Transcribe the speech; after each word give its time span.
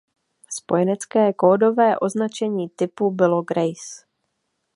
Spojenecké 0.49 1.33
kódové 1.33 1.97
označení 1.99 2.69
typu 2.69 3.11
bylo 3.11 3.41
Grace. 3.43 4.05